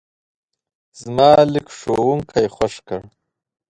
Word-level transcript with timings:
زما 0.99 1.31
لیک 1.51 1.67
ښوونکی 1.77 2.45
خوښ 2.55 2.73
کړ. 2.87 3.01